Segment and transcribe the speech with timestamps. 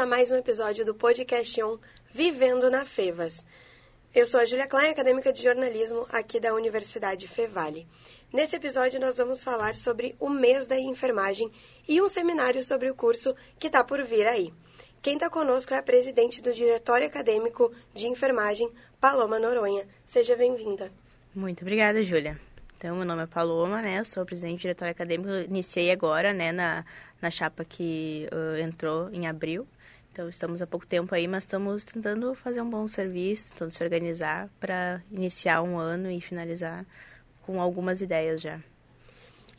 [0.00, 1.76] a mais um episódio do podcast On
[2.10, 3.44] Vivendo na Fevas.
[4.14, 7.86] Eu sou a Julia Klein, acadêmica de jornalismo aqui da Universidade Fevale.
[8.32, 11.52] Nesse episódio, nós vamos falar sobre o mês da enfermagem
[11.86, 14.54] e um seminário sobre o curso que está por vir aí.
[15.02, 19.86] Quem está conosco é a presidente do Diretório Acadêmico de Enfermagem, Paloma Noronha.
[20.06, 20.90] Seja bem-vinda.
[21.34, 22.40] Muito obrigada, Júlia.
[22.78, 23.98] Então, meu nome é Paloma, né?
[23.98, 25.28] Eu sou presidente do diretório acadêmico.
[25.30, 26.86] Iniciei agora, né, na,
[27.20, 29.68] na chapa que uh, entrou em abril.
[30.20, 33.82] Então, estamos há pouco tempo aí, mas estamos tentando fazer um bom serviço, tentando se
[33.82, 36.84] organizar para iniciar um ano e finalizar
[37.40, 38.60] com algumas ideias já.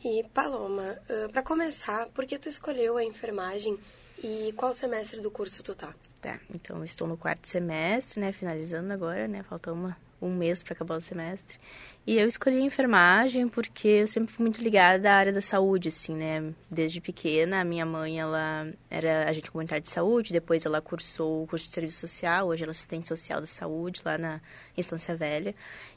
[0.04, 0.96] E, Paloma,
[1.32, 3.76] para começar, por que tu escolheu a enfermagem
[4.22, 5.92] e qual semestre do curso tu tá?
[6.20, 10.74] Tá, então estou no quarto semestre, né, finalizando agora, né, falta uma, um mês para
[10.74, 11.58] acabar o semestre.
[12.04, 16.16] E eu escolhi enfermagem porque eu sempre fui muito ligada à área da saúde, assim,
[16.16, 16.52] né?
[16.68, 21.46] Desde pequena, a minha mãe, ela era agente comunitário de saúde, depois ela cursou o
[21.46, 24.40] curso de serviço social, hoje ela é assistente social da saúde lá na
[24.76, 25.54] Estância Velha.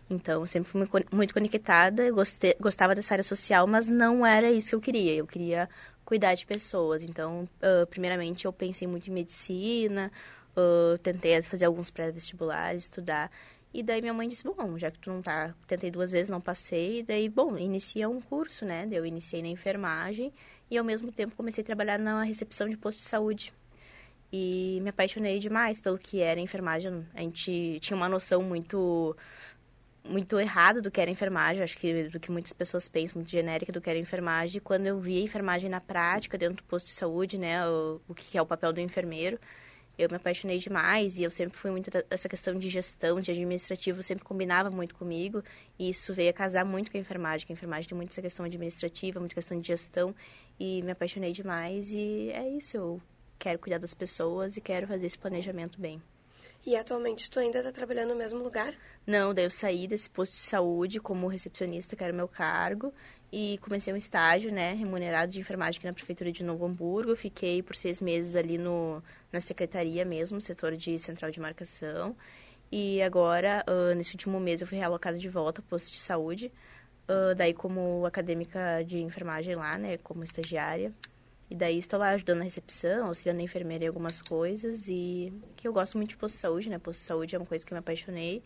[0.08, 4.76] Então, sempre fui muito conectada, gostei, gostava dessa área social, mas não era isso que
[4.76, 5.16] eu queria.
[5.16, 5.68] Eu queria
[6.06, 7.02] cuidar de pessoas.
[7.02, 10.12] Então, uh, primeiramente, eu pensei muito em medicina,
[10.56, 13.32] uh, tentei fazer alguns pré-vestibulares, estudar.
[13.76, 16.40] E daí minha mãe disse, bom, já que tu não tá, tentei duas vezes, não
[16.40, 18.88] passei, e daí, bom, inicia um curso, né?
[18.90, 20.32] Eu iniciei na enfermagem
[20.72, 23.54] e ao mesmo tempo comecei a trabalhar na recepção de posto de saúde.
[24.32, 27.06] E me apaixonei demais pelo que era enfermagem.
[27.14, 29.14] A gente tinha uma noção muito
[30.06, 33.74] muito errada do que era enfermagem, acho que do que muitas pessoas pensam, muito genérica
[33.74, 34.62] do que era enfermagem.
[34.62, 38.16] Quando eu vi a enfermagem na prática, dentro do posto de saúde, né, o, o
[38.16, 39.38] que é o papel do enfermeiro,
[39.98, 44.04] eu me apaixonei demais e eu sempre fui muito essa questão de gestão, de administrativo,
[44.04, 45.44] sempre combinava muito comigo
[45.80, 48.22] e isso veio a casar muito com a enfermagem, que a enfermagem tem muito essa
[48.22, 50.16] questão administrativa, muita questão de gestão
[50.60, 53.02] e me apaixonei demais e é isso, eu
[53.38, 56.02] quero cuidar das pessoas e quero fazer esse planejamento bem.
[56.66, 58.74] E atualmente tu ainda está trabalhando no mesmo lugar?
[59.06, 62.92] Não, daí eu saí desse posto de saúde como recepcionista, que era o meu cargo,
[63.32, 67.16] e comecei um estágio, né, remunerado de enfermagem aqui na prefeitura de Novo Hamburgo.
[67.16, 72.16] Fiquei por seis meses ali no, na secretaria mesmo, setor de central de marcação.
[72.72, 76.52] E agora, uh, nesse último mês, eu fui realocada de volta ao posto de saúde.
[77.08, 80.92] Uh, daí como acadêmica de enfermagem lá, né, como estagiária.
[81.50, 84.88] E daí estou lá ajudando na recepção, auxiliando a enfermeira em algumas coisas.
[84.88, 86.80] E que eu gosto muito de posto de saúde, né?
[86.80, 88.42] Posto de saúde é uma coisa que eu me apaixonei.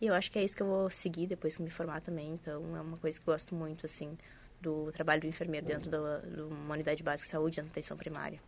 [0.00, 2.30] E eu acho que é isso que eu vou seguir depois que me formar também.
[2.32, 4.16] Então, é uma coisa que eu gosto muito, assim,
[4.60, 8.40] do trabalho do enfermeiro dentro de uma unidade básica de saúde, na atenção primária.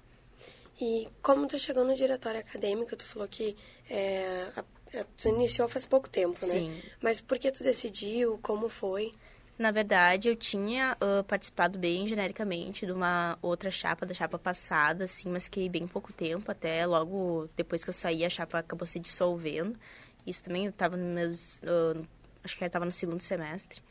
[0.80, 3.56] E como tu chegou no diretório acadêmico, tu falou que
[3.90, 4.60] é, a,
[5.00, 6.54] a, tu iniciou faz pouco tempo, né?
[6.54, 6.70] Sim.
[6.70, 6.82] né?
[7.02, 8.38] Mas por que tu decidiu?
[8.42, 9.12] Como foi?
[9.58, 15.04] Na verdade, eu tinha uh, participado bem genericamente de uma outra chapa, da chapa passada,
[15.04, 18.86] assim, mas fiquei bem pouco tempo, até logo depois que eu saí, a chapa acabou
[18.86, 19.78] se dissolvendo.
[20.26, 21.62] Isso também estava nos meus.
[21.62, 22.06] Uh,
[22.44, 23.82] acho que estava no segundo semestre.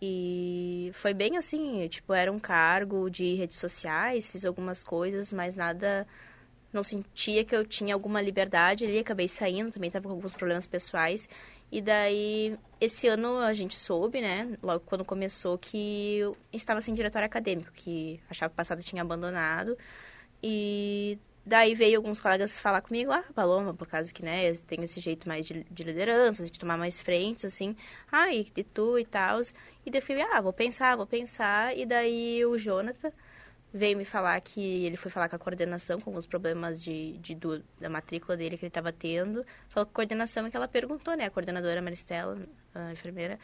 [0.00, 5.54] E foi bem assim, tipo, era um cargo de redes sociais, fiz algumas coisas, mas
[5.54, 6.06] nada.
[6.72, 10.66] Não sentia que eu tinha alguma liberdade ali, acabei saindo, também estava com alguns problemas
[10.66, 11.26] pessoais.
[11.72, 16.94] E daí, esse ano a gente soube, né, logo quando começou, que eu estava sem
[16.94, 19.76] diretório acadêmico, que a chave passada tinha abandonado.
[20.42, 21.18] E
[21.48, 25.00] Daí veio alguns colegas falar comigo, ah, Paloma, por causa que, né, eu tenho esse
[25.00, 27.74] jeito mais de, de liderança, de tomar mais frentes, assim,
[28.12, 29.40] ah, e, tu e tal.
[29.86, 31.74] E daí eu fui, ah, vou pensar, vou pensar.
[31.74, 33.10] E daí o Jonathan
[33.72, 37.34] veio me falar que ele foi falar com a coordenação, com alguns problemas de, de
[37.34, 39.42] do, da matrícula dele que ele estava tendo.
[39.70, 42.38] Falou com a coordenação e que ela perguntou, né, a coordenadora Maristela,
[42.74, 43.38] a enfermeira,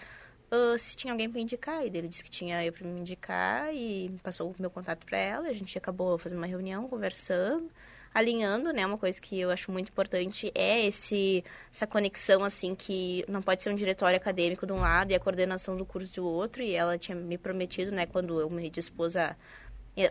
[0.52, 1.82] uh, se tinha alguém para indicar.
[1.82, 5.16] E ele disse que tinha eu para me indicar e passou o meu contato para
[5.16, 5.48] ela.
[5.48, 7.70] A gente acabou fazendo uma reunião, conversando
[8.14, 8.86] alinhando, né?
[8.86, 13.62] Uma coisa que eu acho muito importante é esse, essa conexão, assim, que não pode
[13.62, 16.62] ser um diretório acadêmico de um lado e a coordenação do curso do outro.
[16.62, 19.36] E ela tinha me prometido, né, quando eu me dispus a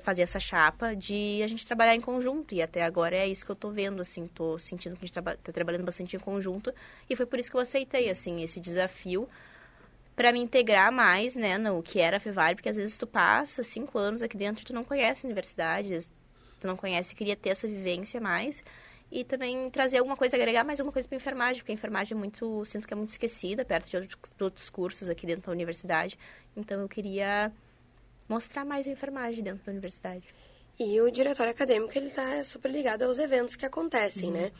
[0.02, 2.54] fazer essa chapa, de a gente trabalhar em conjunto.
[2.54, 5.18] E até agora é isso que eu tô vendo, assim, tô sentindo que a gente
[5.18, 6.74] está tá trabalhando bastante em conjunto.
[7.10, 9.30] E foi por isso que eu aceitei, assim, esse desafio
[10.16, 13.64] para me integrar mais, né, no que era a FEVAR, porque às vezes tu passa
[13.64, 15.98] cinco anos aqui dentro e tu não conhece a universidade,
[16.64, 18.64] tu não conhece, queria ter essa vivência mais.
[19.12, 22.20] E também trazer alguma coisa, agregar mais alguma coisa para enfermagem, porque a enfermagem é
[22.20, 25.52] muito, sinto que é muito esquecida perto de outros, de outros cursos aqui dentro da
[25.52, 26.18] universidade.
[26.58, 27.52] Então eu queria
[28.28, 30.24] mostrar mais a enfermagem dentro da universidade.
[30.80, 34.34] E o diretório acadêmico, ele está super ligado aos eventos que acontecem, uhum.
[34.34, 34.52] né?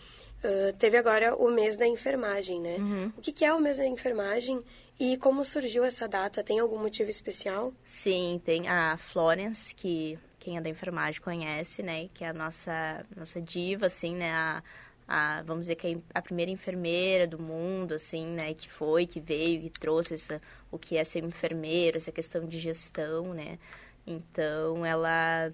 [0.44, 2.76] Uh, teve agora o mês da enfermagem, né?
[2.78, 3.12] Uhum.
[3.18, 4.62] O que, que, é o mês da enfermagem
[5.00, 6.44] e como surgiu essa data?
[6.44, 7.74] Tem algum motivo especial?
[7.86, 12.10] Sim, tem a Florence, que quem é da enfermagem conhece, né?
[12.14, 14.32] Que é a nossa, nossa diva, assim, né?
[14.34, 14.64] A,
[15.08, 18.54] a, vamos dizer que é a primeira enfermeira do mundo, assim, né?
[18.54, 22.60] Que foi, que veio, que trouxe essa, o que é ser enfermeiro, essa questão de
[22.60, 23.58] gestão, né?
[24.06, 25.50] Então, ela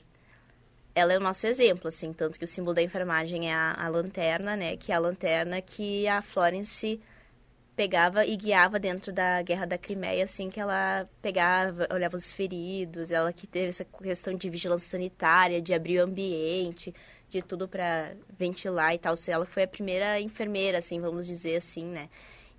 [0.95, 3.87] ela é o nosso exemplo, assim, tanto que o símbolo da enfermagem é a, a
[3.87, 4.75] lanterna, né?
[4.75, 6.99] Que é a lanterna que a Florence
[7.79, 13.09] pegava e guiava dentro da Guerra da Crimeia, assim, que ela pegava, olhava os feridos,
[13.09, 16.93] ela que teve essa questão de vigilância sanitária, de abrir o ambiente,
[17.29, 19.15] de tudo para ventilar e tal.
[19.25, 22.09] Ela foi a primeira enfermeira, assim, vamos dizer assim, né?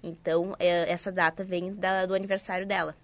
[0.02, 2.96] Então, é, essa data vem da, do aniversário dela,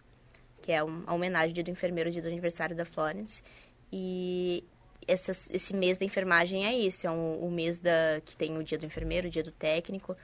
[0.62, 3.42] que é uma homenagem do enfermeiro, dia do aniversário da Florence.
[3.92, 4.64] E
[5.06, 8.78] esse mês da enfermagem é isso, é um, o mês da, que tem o dia
[8.78, 10.16] do enfermeiro, o dia do técnico,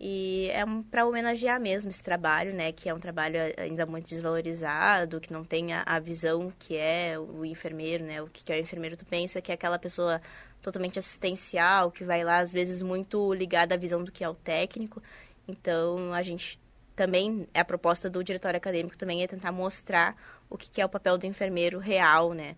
[0.00, 2.70] e é um, para homenagear mesmo esse trabalho, né?
[2.70, 7.18] Que é um trabalho ainda muito desvalorizado, que não tem a, a visão que é
[7.18, 8.22] o enfermeiro, né?
[8.22, 10.20] O que, que é o enfermeiro, tu pensa que é aquela pessoa
[10.62, 14.34] totalmente assistencial, que vai lá, às vezes, muito ligada à visão do que é o
[14.34, 15.02] técnico.
[15.48, 16.60] Então, a gente
[16.94, 20.16] também, a proposta do diretório acadêmico também é tentar mostrar
[20.48, 22.56] o que, que é o papel do enfermeiro real, né?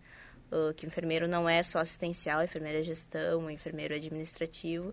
[0.52, 3.96] Uh, que o enfermeiro não é só assistencial, o enfermeiro é gestão, o enfermeiro é
[3.96, 4.92] administrativo.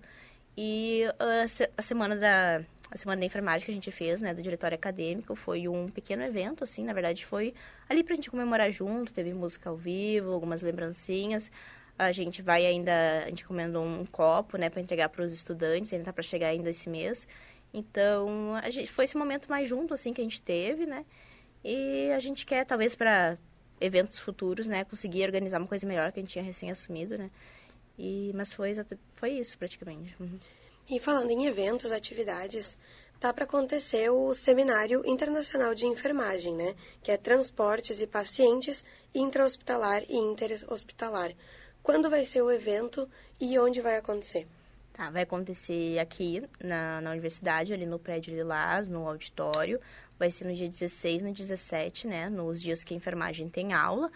[0.58, 4.42] E uh, a semana da a semana da enfermagem que a gente fez, né, do
[4.42, 7.54] diretório acadêmico, foi um pequeno evento, assim, na verdade foi
[7.90, 11.52] ali pra gente comemorar junto, teve música ao vivo, algumas lembrancinhas.
[12.00, 15.92] A gente vai ainda, a gente encomendou um copo, né, para entregar para os estudantes,
[15.92, 17.28] ainda tá para chegar ainda esse mês.
[17.74, 21.06] Então, a gente foi esse momento mais junto assim que a gente teve, né?
[21.64, 23.38] E a gente quer talvez para
[23.82, 27.30] eventos futuros, né, conseguir organizar uma coisa melhor que a gente tinha recém assumido, né?
[27.98, 28.74] E, mas foi,
[29.16, 30.16] foi isso praticamente.
[30.20, 30.40] Uhum.
[30.90, 32.78] E falando em eventos, atividades,
[33.20, 36.76] tá para acontecer o Seminário Internacional de Enfermagem, né?
[37.02, 41.34] Que é Transportes e Pacientes Intra-Hospitalar e Interhospitalar.
[41.82, 43.10] Quando vai ser o evento
[43.40, 44.48] e onde vai acontecer?
[44.94, 49.80] Tá, vai acontecer aqui na, na universidade, ali no prédio Lilás, no auditório.
[50.18, 52.30] Vai ser no dia 16 e no 17, né?
[52.30, 54.12] Nos dias que a enfermagem tem aula.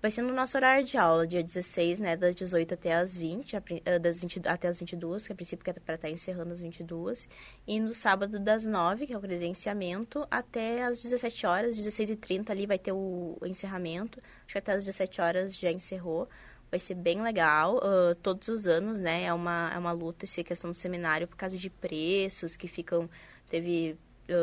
[0.00, 3.56] Vai ser no nosso horário de aula, dia 16, né, das 18 até as 20,
[3.84, 6.60] eh, das 20 até as 22, que a princípio é para estar tá encerrando às
[6.60, 7.28] 22,
[7.66, 12.16] e no sábado das 9, que é o credenciamento, até as 17 horas, 16 e
[12.16, 16.28] 30 ali vai ter o, encerramento, acho que até as 17 horas já encerrou,
[16.70, 20.44] vai ser bem legal, uh, todos os anos, né, é uma, é uma luta essa
[20.44, 23.10] questão do seminário por causa de preços que ficam,
[23.50, 23.98] teve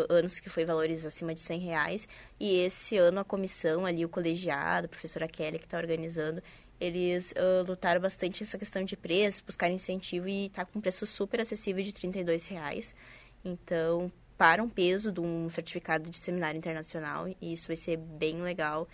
[0.09, 2.07] anos que foi valores acima de 100 reais.
[2.39, 6.41] E esse ano a comissão ali, o colegiado, a professora Kelly que está organizando,
[6.79, 11.05] eles uh, lutaram bastante essa questão de preço, buscar incentivo e está com um preço
[11.05, 12.93] super acessível de 32 reais.
[13.43, 18.41] Então, para um peso de um certificado de seminário internacional, e isso vai ser bem
[18.41, 18.87] legal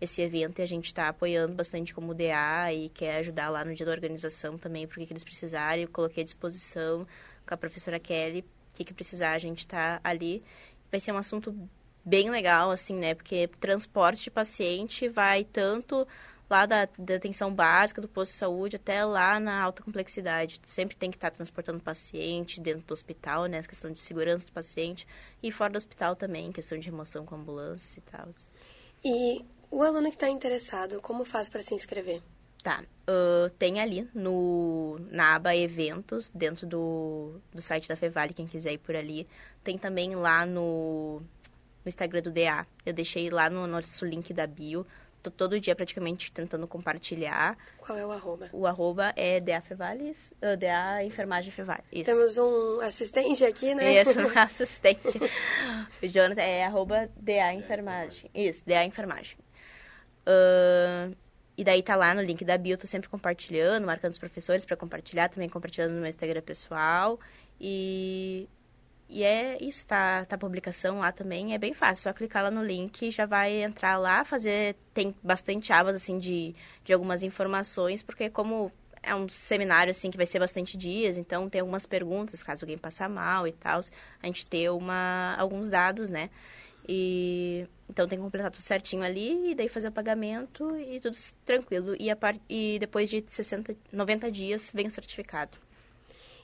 [0.00, 3.74] esse evento e a gente está apoiando bastante como DA e quer ajudar lá no
[3.74, 5.84] dia da organização também, porque que eles precisarem.
[5.84, 7.06] Eu coloquei à disposição
[7.46, 8.44] com a professora Kelly
[8.78, 10.42] que, que precisar, a gente está ali.
[10.90, 11.54] Vai ser um assunto
[12.04, 13.14] bem legal, assim, né?
[13.14, 16.06] Porque transporte de paciente vai tanto
[16.48, 20.60] lá da, da atenção básica do posto de saúde até lá na alta complexidade.
[20.64, 23.58] Sempre tem que estar tá transportando paciente dentro do hospital, né?
[23.58, 25.06] Essa questão de segurança do paciente.
[25.42, 28.28] E fora do hospital também, questão de remoção com ambulâncias e tal.
[29.04, 32.22] E o aluno que está interessado, como faz para se inscrever?
[32.62, 32.82] Tá.
[33.08, 38.72] Uh, tem ali no, na aba eventos, dentro do, do site da Fevale, quem quiser
[38.72, 39.26] ir por ali.
[39.64, 41.22] Tem também lá no,
[41.84, 42.66] no Instagram do DA.
[42.84, 44.86] Eu deixei lá no nosso link da bio.
[45.22, 47.56] Tô todo dia praticamente tentando compartilhar.
[47.78, 48.48] Qual é o arroba?
[48.52, 51.82] O arroba é DA Fevales, uh, DA Enfermagem Fevale.
[51.90, 52.04] Isso.
[52.04, 54.02] Temos um assistente aqui, né?
[54.02, 55.18] Isso, assistente.
[56.02, 58.30] o Jonathan é arroba DA Enfermagem.
[58.34, 59.38] Isso, DA Enfermagem.
[60.26, 61.16] Uh,
[61.58, 64.76] e daí tá lá no link da bio, tô sempre compartilhando, marcando os professores para
[64.76, 67.18] compartilhar, também compartilhando no meu Instagram pessoal.
[67.60, 68.48] E,
[69.08, 72.50] e é isso, tá, tá a publicação lá também, é bem fácil, só clicar lá
[72.52, 78.02] no link já vai entrar lá, fazer, tem bastante abas, assim, de, de algumas informações,
[78.02, 78.70] porque como
[79.02, 82.78] é um seminário, assim, que vai ser bastante dias, então tem algumas perguntas, caso alguém
[82.78, 83.80] passar mal e tal,
[84.22, 86.30] a gente ter uma, alguns dados, né?
[86.88, 91.16] E então tem que completar tudo certinho ali e daí fazer o pagamento e tudo
[91.44, 91.94] tranquilo.
[91.98, 92.36] E, a par...
[92.48, 95.58] e depois de 60, 90 dias vem o certificado.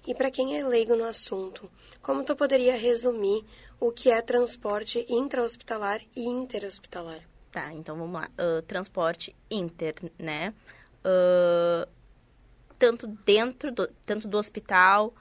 [0.06, 1.70] E para quem é leigo no assunto,
[2.02, 3.42] como tu poderia resumir
[3.80, 7.22] o que é transporte intra-hospitalar e interhospitalar?
[7.50, 8.28] Tá, então vamos lá.
[8.38, 10.52] Uh, transporte inter, né?
[11.00, 11.88] Uh,
[12.78, 15.14] tanto dentro do, tanto do hospital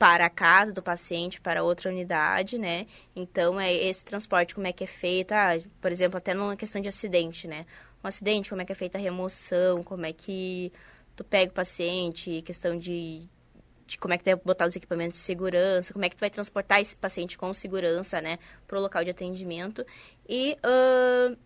[0.00, 2.86] para a casa do paciente, para outra unidade, né?
[3.14, 5.32] Então, é esse transporte, como é que é feito?
[5.32, 7.66] Ah, por exemplo, até numa questão de acidente, né?
[8.02, 10.72] um acidente, como é que é feita a remoção, como é que
[11.14, 13.28] tu pega o paciente, questão de,
[13.86, 16.30] de como é que deve botar os equipamentos de segurança, como é que tu vai
[16.30, 19.84] transportar esse paciente com segurança, né, para o local de atendimento.
[20.26, 21.36] E uh,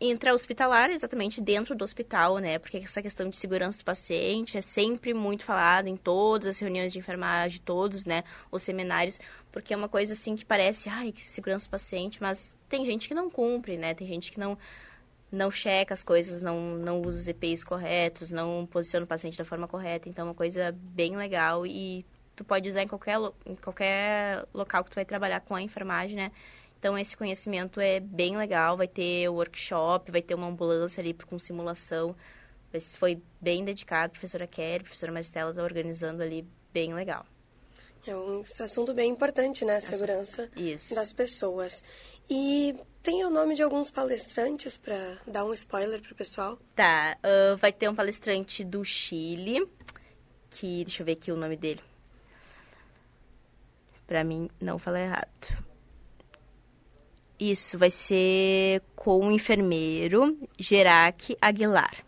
[0.00, 2.58] intra-hospitalar, exatamente dentro do hospital, né?
[2.58, 6.92] Porque essa questão de segurança do paciente é sempre muito falada em todas as reuniões
[6.92, 8.24] de enfermagem, todos, né?
[8.50, 9.20] Os seminários,
[9.52, 13.08] porque é uma coisa assim que parece, ai, que segurança do paciente, mas tem gente
[13.08, 13.92] que não cumpre, né?
[13.92, 14.56] Tem gente que não
[15.32, 19.44] não checa as coisas, não, não usa os EPIs corretos, não posiciona o paciente da
[19.44, 20.08] forma correta.
[20.08, 22.04] Então, é uma coisa bem legal e
[22.34, 23.16] tu pode usar em qualquer,
[23.46, 26.32] em qualquer local que tu vai trabalhar com a enfermagem, né?
[26.80, 28.74] Então, esse conhecimento é bem legal.
[28.74, 32.16] Vai ter workshop, vai ter uma ambulância ali com simulação.
[32.98, 34.06] Foi bem dedicado.
[34.06, 37.26] A professora Kelly, a professora Maristela está organizando ali, bem legal.
[38.06, 39.76] É um assunto bem importante, né?
[39.76, 40.94] A segurança Isso.
[40.94, 41.84] das pessoas.
[42.30, 46.58] E tem o nome de alguns palestrantes para dar um spoiler para o pessoal?
[46.74, 47.18] Tá.
[47.22, 49.68] Uh, vai ter um palestrante do Chile,
[50.48, 50.84] que...
[50.84, 51.82] Deixa eu ver aqui o nome dele.
[54.06, 55.69] Para mim, não falar errado.
[57.40, 62.04] Isso, vai ser com o enfermeiro Gerac Aguilar.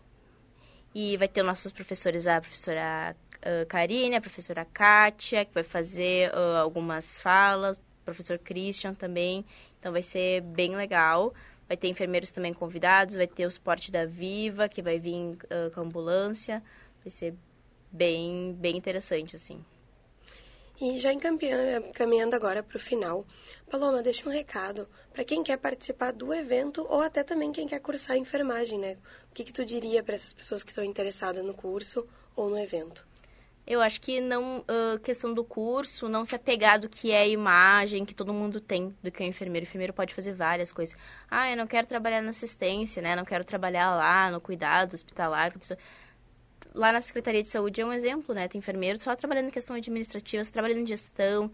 [0.93, 6.29] E vai ter nossos professores, a professora uh, Karine, a professora Kátia, que vai fazer
[6.29, 9.43] uh, algumas falas, o professor Christian também.
[9.79, 11.33] Então vai ser bem legal.
[11.67, 15.71] Vai ter enfermeiros também convidados, vai ter o suporte da Viva, que vai vir uh,
[15.73, 16.61] com a ambulância.
[17.03, 17.33] Vai ser
[17.91, 19.65] bem, bem interessante, assim.
[20.83, 23.25] E já encaminhando agora para o final,
[23.71, 27.79] Paloma, deixa um recado para quem quer participar do evento ou até também quem quer
[27.79, 28.97] cursar enfermagem, né?
[29.31, 32.59] O que, que tu diria para essas pessoas que estão interessadas no curso ou no
[32.59, 33.07] evento?
[33.65, 37.27] Eu acho que não uh, questão do curso, não se apegar do que é a
[37.27, 39.65] imagem que todo mundo tem do que é o enfermeiro.
[39.65, 40.97] O enfermeiro pode fazer várias coisas.
[41.31, 43.15] Ah, eu não quero trabalhar na assistência, né?
[43.15, 45.57] Não quero trabalhar lá no cuidado hospitalar.
[45.57, 45.79] Pessoa
[46.73, 48.47] lá na Secretaria de Saúde é um exemplo, né?
[48.47, 51.51] Tem enfermeiros só trabalhando em questão administrativa, só trabalhando em gestão.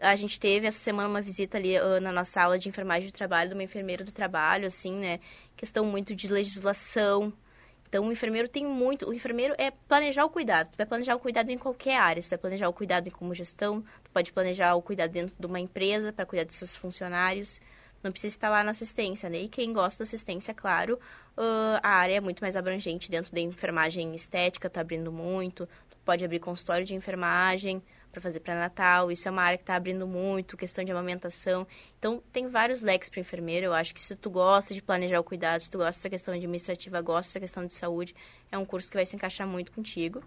[0.00, 3.12] A gente teve essa semana uma visita ali uh, na nossa aula de enfermagem de
[3.12, 5.20] trabalho de uma enfermeira do trabalho, assim, né?
[5.56, 7.32] Questão muito de legislação.
[7.88, 9.06] Então, o enfermeiro tem muito...
[9.08, 10.70] O enfermeiro é planejar o cuidado.
[10.70, 12.22] Tu vai planejar o cuidado em qualquer área.
[12.22, 15.60] Tu vai planejar o cuidado como gestão, tu pode planejar o cuidado dentro de uma
[15.60, 17.60] empresa para cuidar de seus funcionários.
[18.02, 19.42] Não precisa estar lá na assistência, né?
[19.42, 20.98] E quem gosta da assistência, claro,
[21.36, 25.68] uh, a área é muito mais abrangente dentro da enfermagem estética, está abrindo muito.
[26.04, 30.06] Pode abrir consultório de enfermagem para fazer pré-natal, isso é uma área que está abrindo
[30.06, 31.66] muito, questão de amamentação.
[31.98, 33.66] Então, tem vários leques para enfermeiro.
[33.66, 36.34] Eu acho que se tu gosta de planejar o cuidado, se tu gosta dessa questão
[36.34, 38.14] administrativa, gosta dessa questão de saúde,
[38.50, 40.22] é um curso que vai se encaixar muito contigo.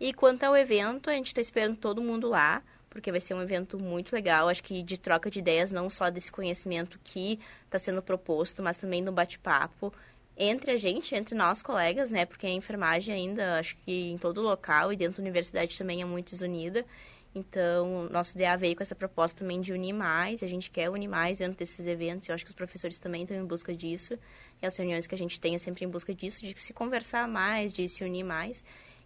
[0.00, 2.62] E quanto ao evento, a gente está esperando todo mundo lá
[2.98, 6.10] porque vai ser um evento muito legal, acho que de troca de ideias, não só
[6.10, 9.94] desse conhecimento que está sendo proposto, mas também no bate-papo
[10.36, 12.26] entre a gente, entre nós colegas, né?
[12.26, 16.04] Porque a enfermagem ainda, acho que em todo local e dentro da universidade também é
[16.04, 16.84] muito desunida.
[17.32, 21.08] Então, nosso DA veio com essa proposta também de unir mais, a gente quer unir
[21.08, 24.18] mais dentro desses eventos, eu acho que os professores também estão em busca disso,
[24.60, 27.28] e as reuniões que a gente tem é sempre em busca disso, de se conversar
[27.28, 28.64] mais, de se unir mais,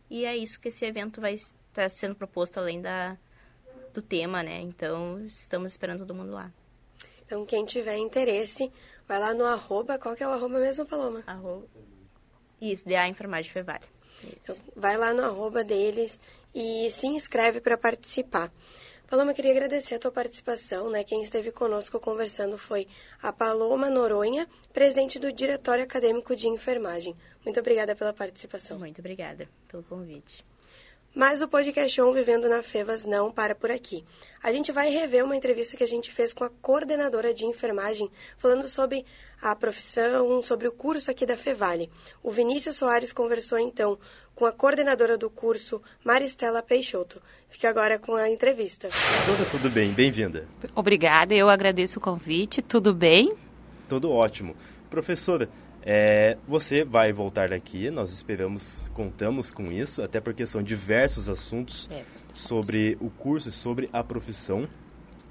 [0.09, 3.19] e é isso que esse evento vai estar sendo proposto além da,
[3.93, 4.61] do tema, né?
[4.61, 6.53] Então, estamos esperando todo mundo lá.
[7.25, 8.71] Então, quem tiver interesse,
[9.07, 11.23] vai lá no arroba, qual que é o arroba mesmo, Paloma?
[11.27, 11.67] Arroba.
[12.61, 13.85] Isso, DA Enfermagem Fevale.
[14.25, 16.21] Então, vai lá no arroba deles
[16.55, 18.53] e se inscreve para participar.
[19.09, 21.05] Paloma, queria agradecer a tua participação, né?
[21.05, 22.89] Quem esteve conosco conversando foi
[23.23, 27.15] a Paloma Noronha, presidente do Diretório Acadêmico de Enfermagem.
[27.45, 28.79] Muito obrigada pela participação.
[28.79, 30.43] Muito obrigada pelo convite.
[31.15, 34.03] Mas o podcast On Vivendo na Fevas não para por aqui.
[34.43, 38.11] A gente vai rever uma entrevista que a gente fez com a coordenadora de enfermagem,
[38.39, 39.05] falando sobre
[39.43, 41.91] a profissão, sobre o curso aqui da Fevale.
[42.23, 43.99] O Vinícius Soares conversou então
[44.35, 47.21] com a coordenadora do curso, Maristela Peixoto.
[47.51, 48.89] Fica agora com a entrevista.
[49.27, 50.49] Tudo, tudo bem, bem-vinda.
[50.75, 52.63] Obrigada, eu agradeço o convite.
[52.63, 53.35] Tudo bem?
[53.87, 54.57] Tudo ótimo.
[54.89, 55.51] Professora,
[55.85, 61.89] é, você vai voltar daqui, nós esperamos, contamos com isso, até porque são diversos assuntos
[61.93, 64.69] é, sobre o curso e sobre a profissão.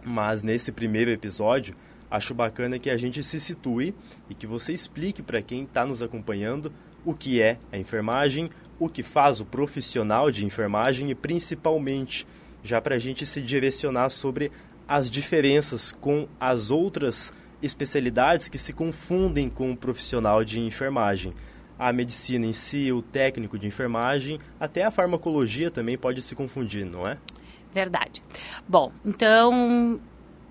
[0.03, 1.75] Mas nesse primeiro episódio,
[2.09, 3.95] acho bacana que a gente se situe
[4.29, 6.73] e que você explique para quem está nos acompanhando
[7.05, 12.27] o que é a enfermagem, o que faz o profissional de enfermagem e principalmente
[12.63, 14.51] já para a gente se direcionar sobre
[14.87, 21.33] as diferenças com as outras especialidades que se confundem com o profissional de enfermagem.
[21.77, 26.85] A medicina em si, o técnico de enfermagem, até a farmacologia também pode se confundir,
[26.85, 27.17] não é?
[27.73, 28.21] Verdade.
[28.67, 29.99] Bom, então,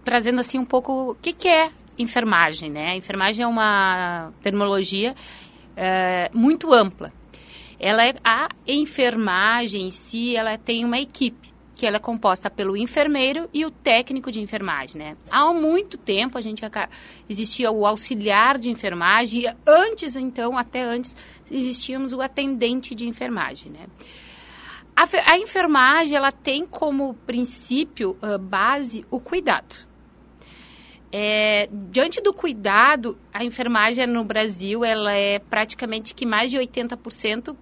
[0.04, 2.90] trazendo assim um pouco o que, que é enfermagem, né?
[2.90, 5.14] A enfermagem é uma terminologia
[5.76, 7.12] é, muito ampla.
[7.78, 11.49] Ela é, a enfermagem em si, ela tem uma equipe
[11.80, 15.16] que ela é composta pelo enfermeiro e o técnico de enfermagem, né?
[15.30, 16.62] Há muito tempo a gente
[17.26, 21.16] existia o auxiliar de enfermagem, e antes então, até antes,
[21.50, 23.86] existíamos o atendente de enfermagem, né?
[24.94, 29.74] A, a enfermagem ela tem como princípio uh, base o cuidado.
[31.10, 37.56] É, diante do cuidado, a enfermagem no Brasil ela é praticamente que mais de 80%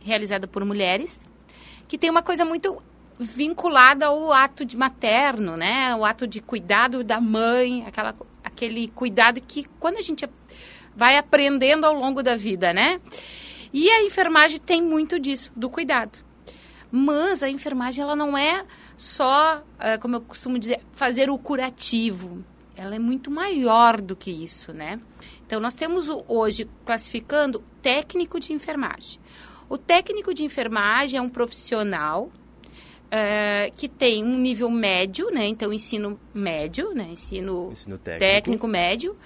[0.00, 1.20] realizada por mulheres,
[1.86, 2.82] que tem uma coisa muito
[3.18, 5.94] vinculada ao ato de materno, né?
[5.94, 10.28] O ato de cuidado da mãe, aquela, aquele cuidado que quando a gente
[10.94, 13.00] vai aprendendo ao longo da vida, né?
[13.72, 16.18] E a enfermagem tem muito disso, do cuidado.
[16.90, 18.64] Mas a enfermagem ela não é
[18.96, 22.42] só, eh, como eu costumo dizer, fazer o curativo.
[22.74, 24.98] Ela é muito maior do que isso, né?
[25.46, 29.20] Então nós temos hoje classificando técnico de enfermagem.
[29.68, 32.30] O técnico de enfermagem é um profissional
[33.08, 35.46] uh, que tem um nível médio, né?
[35.46, 37.08] Então ensino médio, né?
[37.10, 38.20] Ensino, ensino técnico.
[38.20, 39.16] técnico médio.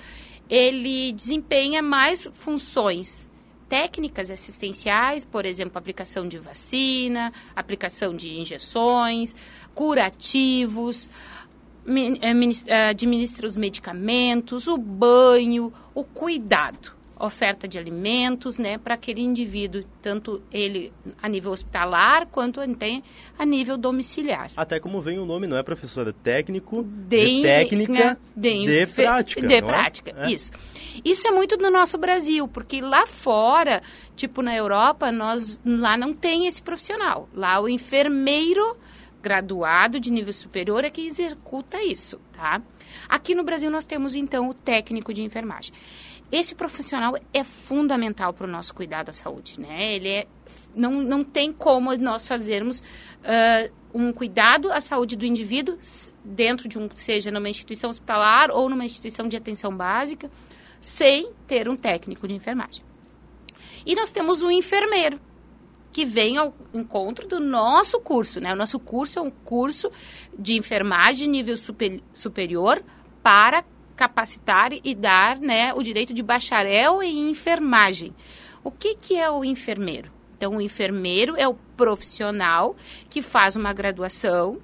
[0.48, 3.30] Ele desempenha mais funções
[3.68, 9.34] técnicas assistenciais, por exemplo, aplicação de vacina, aplicação de injeções,
[9.74, 11.08] curativos,
[12.66, 19.84] eh, administra os medicamentos, o banho, o cuidado oferta de alimentos, né, para aquele indivíduo,
[20.02, 24.50] tanto ele a nível hospitalar quanto a nível domiciliar.
[24.56, 28.86] Até como vem o nome, não é professora técnico de, de técnica né, de, de
[28.88, 29.62] prática, de é?
[29.62, 30.32] prática, é?
[30.32, 30.50] isso.
[31.04, 33.80] Isso é muito do nosso Brasil, porque lá fora,
[34.16, 37.28] tipo na Europa, nós lá não tem esse profissional.
[37.32, 38.76] Lá o enfermeiro
[39.22, 42.60] graduado de nível superior é que executa isso, tá?
[43.08, 45.72] Aqui no Brasil nós temos então o técnico de enfermagem.
[46.32, 49.94] Esse profissional é fundamental para o nosso cuidado à saúde, né?
[49.94, 50.26] Ele é,
[50.74, 55.78] não, não tem como nós fazermos uh, um cuidado à saúde do indivíduo
[56.24, 60.30] dentro de um, seja numa instituição hospitalar ou numa instituição de atenção básica,
[60.80, 62.82] sem ter um técnico de enfermagem.
[63.84, 65.20] E nós temos o enfermeiro,
[65.92, 68.54] que vem ao encontro do nosso curso, né?
[68.54, 69.90] O nosso curso é um curso
[70.36, 72.82] de enfermagem nível super, superior
[73.22, 73.62] para
[74.02, 78.12] capacitar e dar né, o direito de bacharel em enfermagem.
[78.64, 80.10] O que, que é o enfermeiro?
[80.36, 82.74] Então, o enfermeiro é o profissional
[83.08, 84.60] que faz uma graduação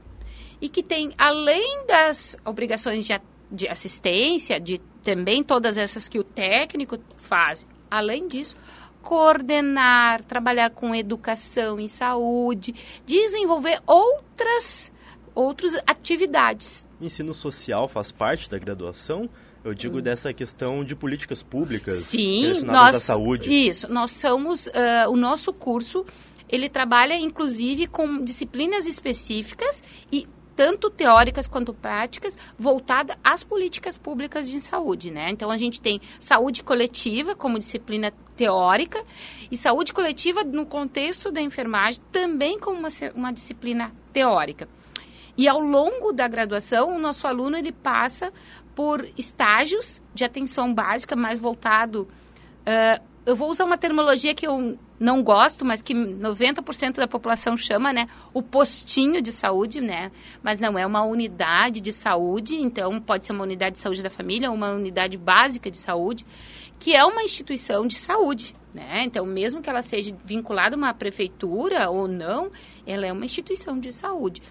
[0.60, 3.12] e que tem, além das obrigações de,
[3.48, 8.56] de assistência, de também todas essas que o técnico faz, além disso,
[9.00, 12.74] coordenar, trabalhar com educação em saúde,
[13.06, 14.90] desenvolver outras
[15.38, 16.84] outras atividades.
[17.00, 19.30] Ensino social faz parte da graduação?
[19.62, 23.48] Eu digo dessa questão de políticas públicas Sim, nós, à saúde.
[23.48, 26.04] Isso, nós somos, uh, o nosso curso,
[26.48, 34.50] ele trabalha inclusive com disciplinas específicas e tanto teóricas quanto práticas, voltada às políticas públicas
[34.50, 35.28] de saúde, né?
[35.30, 39.00] Então a gente tem saúde coletiva como disciplina teórica
[39.52, 44.68] e saúde coletiva no contexto da enfermagem também como uma, uma disciplina teórica.
[45.38, 48.32] E ao longo da graduação, o nosso aluno ele passa
[48.74, 52.08] por estágios de atenção básica mais voltado.
[52.66, 57.56] Uh, eu vou usar uma terminologia que eu não gosto, mas que 90% da população
[57.56, 58.08] chama, né?
[58.34, 60.10] O postinho de saúde, né?
[60.42, 64.10] Mas não é uma unidade de saúde, então pode ser uma unidade de saúde da
[64.10, 66.26] família, uma unidade básica de saúde,
[66.80, 69.04] que é uma instituição de saúde, né?
[69.04, 72.50] Então, mesmo que ela seja vinculada a uma prefeitura ou não,
[72.84, 74.42] ela é uma instituição de saúde.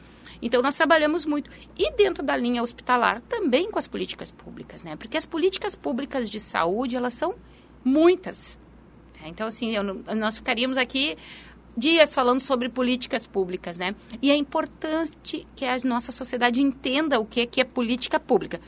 [0.42, 1.50] Então, nós trabalhamos muito.
[1.78, 4.96] E dentro da linha hospitalar, também com as políticas públicas, né?
[4.96, 7.36] Porque as políticas públicas de saúde, elas são
[7.84, 8.58] muitas.
[9.26, 9.84] Então, assim, eu,
[10.16, 11.18] nós ficaríamos aqui
[11.76, 13.96] dias falando sobre políticas públicas, né?
[14.22, 18.60] E é importante que a nossa sociedade entenda o que é, que é política pública.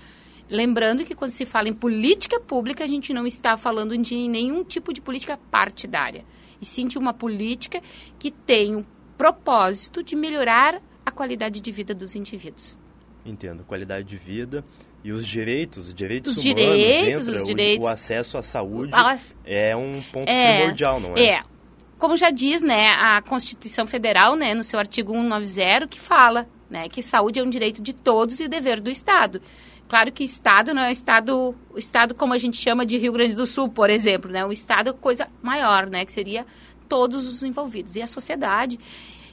[0.49, 4.63] Lembrando que quando se fala em política pública, a gente não está falando de nenhum
[4.63, 6.25] tipo de política partidária,
[6.61, 7.81] e sim de uma política
[8.17, 8.85] que tem o
[9.17, 12.77] propósito de melhorar a qualidade de vida dos indivíduos.
[13.25, 14.63] Entendo, qualidade de vida
[15.03, 18.41] e os direitos, os direitos os humanos, direitos, entra, os direitos, o, o acesso à
[18.41, 21.25] saúde As, é um ponto é, primordial, não é?
[21.25, 21.43] É.
[21.97, 26.87] Como já diz, né, a Constituição Federal, né, no seu artigo 190, que fala, né,
[26.87, 29.41] que saúde é um direito de todos e dever do Estado.
[29.89, 33.11] Claro que Estado não é o Estado, o Estado como a gente chama de Rio
[33.11, 34.45] Grande do Sul, por exemplo, né?
[34.45, 36.05] O Estado é coisa maior, né?
[36.05, 36.45] Que seria
[36.87, 38.79] todos os envolvidos e a sociedade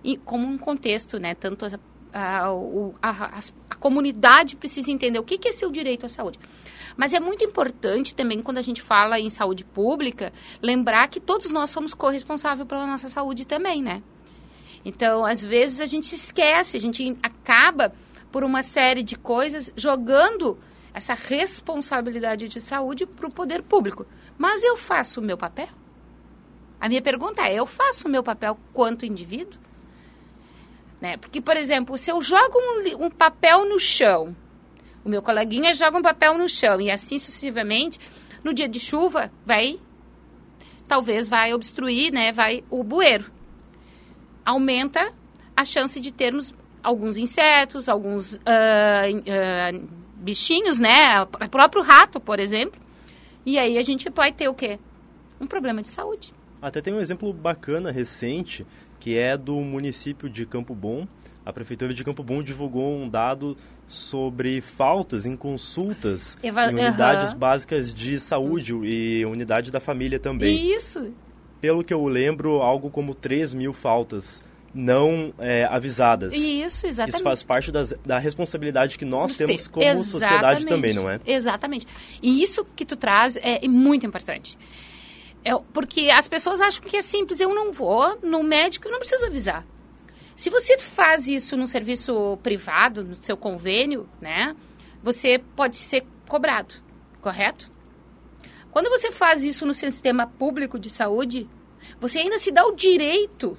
[0.07, 2.49] e como um contexto, né, tanto A,
[3.03, 6.39] a, a, a comunidade precisa entender o que, que é seu direito à saúde.
[6.97, 11.51] Mas é muito importante também, quando a gente fala em saúde pública, lembrar que todos
[11.51, 14.03] nós somos corresponsáveis pela nossa saúde também, né?
[14.85, 17.93] Então, às vezes a gente esquece, a gente acaba
[18.31, 20.57] por uma série de coisas jogando
[20.95, 24.07] essa responsabilidade de saúde para o poder público.
[24.39, 25.69] Mas eu faço o meu papel?
[26.81, 29.61] A minha pergunta é: eu faço o meu papel quanto indivíduo?
[31.01, 31.17] Né?
[31.17, 34.35] Porque, por exemplo, se eu jogo um, um papel no chão
[35.07, 38.01] o meu coleguinha joga um papel no chão e assim sucessivamente.
[38.43, 39.79] No dia de chuva, vai,
[40.89, 43.31] talvez vai obstruir, né, vai o bueiro.
[44.45, 45.15] Aumenta
[45.57, 52.41] a chance de termos alguns insetos, alguns uh, uh, bichinhos, né, o próprio rato, por
[52.41, 52.81] exemplo.
[53.45, 54.77] E aí a gente vai ter o quê?
[55.41, 56.35] Um problema de saúde.
[56.61, 58.67] Até tem um exemplo bacana, recente,
[59.07, 61.07] que é do município de Campo Bom,
[61.45, 66.65] a Prefeitura de Campo Bom divulgou um dado sobre faltas em consultas Eva...
[66.65, 67.39] em unidades uhum.
[67.39, 70.73] básicas de saúde e unidade da família também.
[70.75, 71.13] Isso.
[71.61, 74.43] Pelo que eu lembro, algo como 3 mil faltas
[74.75, 76.35] não é, avisadas.
[76.35, 77.15] Isso, exatamente.
[77.15, 81.09] Isso faz parte das, da responsabilidade que nós Você, temos como exatamente, sociedade também, não
[81.09, 81.21] é?
[81.25, 81.87] Exatamente.
[82.21, 84.59] E isso que tu traz é muito importante.
[85.47, 87.39] É, porque as pessoas acham que é simples.
[87.39, 89.65] Eu não vou no médico, eu não preciso avisar.
[90.35, 94.57] Se você faz isso no serviço privado, no seu convênio, né,
[95.01, 96.75] você pode ser cobrado,
[97.21, 97.71] correto?
[98.73, 101.49] Quando você faz isso no sistema público de saúde,
[102.01, 103.57] você ainda se dá o direito,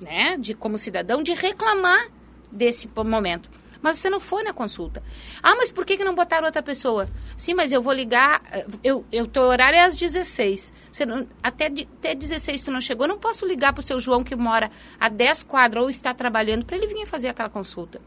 [0.00, 2.08] né, de como cidadão, de reclamar
[2.50, 3.50] desse momento
[3.82, 5.02] mas você não foi na consulta.
[5.42, 7.08] Ah, mas por que, que não botaram outra pessoa?
[7.36, 10.72] Sim, mas eu vou ligar, eh, eu, eu tô horário é às 16.
[10.90, 13.98] Você não, até, até 16 tu não chegou, eu não posso ligar para o seu
[13.98, 18.00] João que mora a 10 quadras ou está trabalhando para ele vir fazer aquela consulta.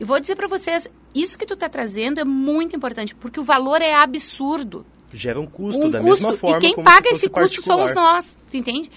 [0.00, 3.44] E vou dizer para vocês, isso que tu está trazendo é muito importante, porque o
[3.44, 4.86] valor é absurdo.
[5.12, 6.58] Gera um custo um da custo, mesma forma.
[6.58, 7.78] E quem paga esse custo particular.
[7.78, 8.90] somos nós, tu entende?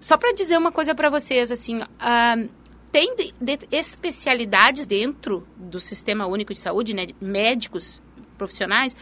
[0.00, 2.50] Só para dizer uma coisa para vocês, assim, uh,
[2.92, 8.02] tem de, de especialidades dentro do Sistema Único de Saúde, né, médicos
[8.36, 8.94] profissionais,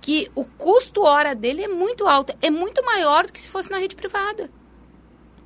[0.00, 3.70] que o custo hora dele é muito alto, é muito maior do que se fosse
[3.70, 4.48] na rede privada.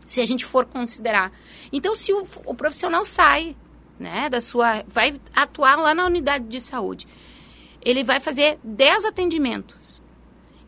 [0.06, 1.32] Se a gente for considerar.
[1.72, 3.56] Então, se o, o profissional sai,
[3.98, 7.08] né, da sua, vai atuar lá na unidade de saúde,
[7.82, 10.02] ele vai fazer 10 atendimentos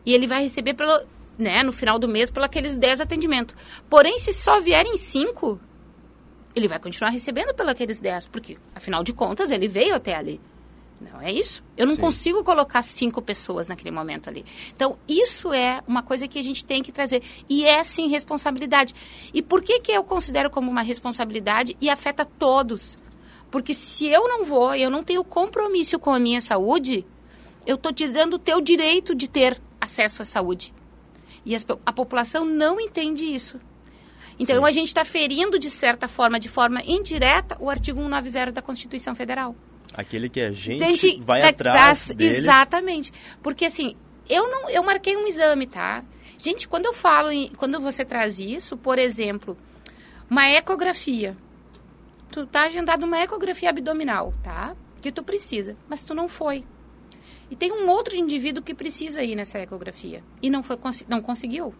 [0.05, 1.05] e ele vai receber pelo,
[1.37, 3.55] né, no final do mês pelos aqueles 10 atendimentos.
[3.89, 5.59] Porém, se só vierem 5,
[6.55, 10.39] ele vai continuar recebendo pelos aqueles 10, porque, afinal de contas, ele veio até ali.
[10.99, 11.63] Não é isso?
[11.77, 12.01] Eu não Sim.
[12.01, 14.43] consigo colocar cinco pessoas naquele momento ali.
[14.75, 17.23] Então, isso é uma coisa que a gente tem que trazer.
[17.47, 18.93] E é, sim, responsabilidade.
[19.33, 22.97] E por que, que eu considero como uma responsabilidade e afeta todos?
[23.49, 27.05] Porque se eu não vou, eu não tenho compromisso com a minha saúde,
[27.65, 30.73] eu estou te dando o teu direito de ter acesso à saúde.
[31.45, 33.59] E a população não entende isso.
[34.39, 34.63] Então, Sim.
[34.63, 39.13] a gente está ferindo, de certa forma, de forma indireta, o artigo 190 da Constituição
[39.13, 39.53] Federal.
[39.93, 42.37] Aquele que a gente, gente vai atrás dele.
[42.37, 43.11] Exatamente.
[43.43, 43.95] Porque, assim,
[44.29, 46.05] eu, não, eu marquei um exame, tá?
[46.37, 49.57] Gente, quando eu falo, em, quando você traz isso, por exemplo,
[50.29, 51.35] uma ecografia.
[52.31, 54.75] Tu tá agendado uma ecografia abdominal, tá?
[55.01, 56.63] Que tu precisa, mas tu não foi.
[57.49, 61.73] E tem um outro indivíduo que precisa ir nessa ecografia e não foi não conseguiu.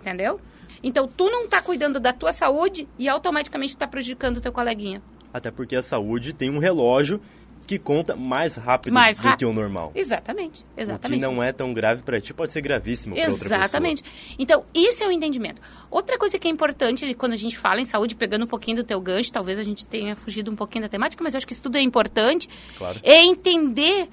[0.00, 0.40] Entendeu?
[0.82, 5.02] Então, tu não está cuidando da tua saúde e automaticamente está prejudicando o teu coleguinha.
[5.32, 7.20] Até porque a saúde tem um relógio
[7.68, 9.38] que conta mais rápido mais do rápido.
[9.40, 9.92] que o normal.
[9.94, 11.18] Exatamente, exatamente.
[11.18, 13.60] O que não é tão grave para ti pode ser gravíssimo para outra pessoa.
[13.60, 14.02] Exatamente.
[14.38, 15.60] Então, isso é o entendimento.
[15.90, 18.84] Outra coisa que é importante quando a gente fala em saúde, pegando um pouquinho do
[18.84, 21.52] teu gancho, talvez a gente tenha fugido um pouquinho da temática, mas eu acho que
[21.52, 22.98] isso tudo é importante, claro.
[23.02, 24.08] é entender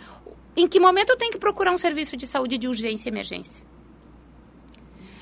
[0.57, 3.63] em que momento eu tenho que procurar um serviço de saúde de urgência e emergência.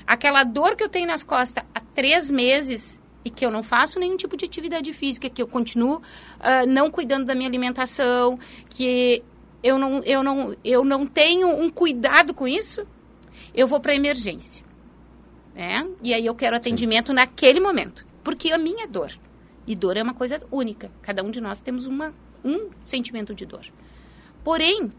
[0.06, 3.98] Aquela dor que eu tenho nas costas há três meses e que eu não faço
[3.98, 8.38] nenhum tipo de atividade física, que eu continuo uh, não cuidando da minha alimentação,
[8.68, 9.22] que
[9.62, 12.86] eu não, eu, não, eu não tenho um cuidado com isso,
[13.54, 14.62] eu vou para emergência.
[15.54, 15.88] Né?
[16.02, 17.14] E aí eu quero atendimento Sim.
[17.14, 18.04] naquele momento.
[18.22, 19.12] Porque a minha dor.
[19.66, 20.90] E dor é uma coisa única.
[21.00, 22.12] Cada um de nós temos uma,
[22.44, 23.64] um sentimento de dor.
[24.42, 24.92] Porém,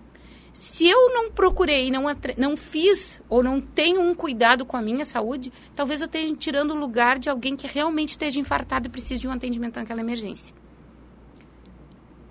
[0.56, 2.06] se eu não procurei, não,
[2.38, 6.72] não fiz ou não tenho um cuidado com a minha saúde, talvez eu esteja tirando
[6.72, 10.56] o lugar de alguém que realmente esteja infartado e precise de um atendimento naquela emergência.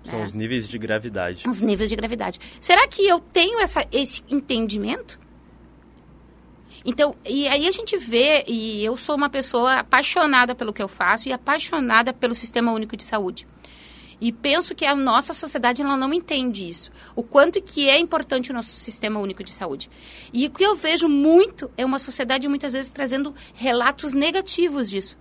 [0.03, 0.23] São é.
[0.23, 1.47] os níveis de gravidade.
[1.47, 2.39] Os níveis de gravidade.
[2.59, 5.19] Será que eu tenho essa, esse entendimento?
[6.83, 10.87] Então, e aí a gente vê, e eu sou uma pessoa apaixonada pelo que eu
[10.87, 13.47] faço e apaixonada pelo Sistema Único de Saúde.
[14.19, 16.91] E penso que a nossa sociedade ela não entende isso.
[17.15, 19.89] O quanto que é importante o nosso sistema único de saúde.
[20.33, 25.17] E o que eu vejo muito é uma sociedade muitas vezes trazendo relatos negativos disso.